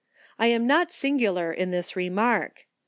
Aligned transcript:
I 0.39 0.47
am 0.47 0.65
not 0.65 0.89
singular 0.91 1.53
in 1.53 1.69
this 1.69 1.95
remark. 1.95 2.65